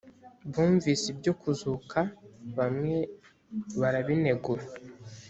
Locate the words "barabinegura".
3.79-4.65